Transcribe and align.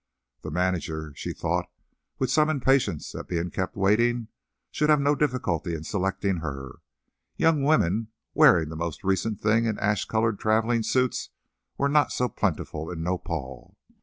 The 0.41 0.49
manager, 0.49 1.13
she 1.15 1.31
thought, 1.31 1.67
with 2.17 2.31
some 2.31 2.49
impatience 2.49 3.13
at 3.13 3.27
being 3.27 3.51
kept 3.51 3.75
waiting, 3.75 4.29
should 4.71 4.89
have 4.89 4.99
no 4.99 5.13
difficulty 5.13 5.75
in 5.75 5.83
selecting 5.83 6.37
her. 6.37 6.79
Young 7.37 7.61
women 7.61 8.07
wearing 8.33 8.69
the 8.69 8.75
most 8.75 9.03
recent 9.03 9.39
thing 9.39 9.65
in 9.65 9.77
ash 9.77 10.05
coloured 10.05 10.39
travelling 10.39 10.81
suits 10.81 11.29
were 11.77 11.87
not 11.87 12.11
so 12.11 12.29
plentiful 12.29 12.89
in 12.89 13.03
Nopal! 13.03 13.77